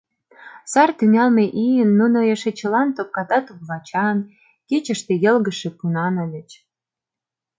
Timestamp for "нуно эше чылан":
1.99-2.89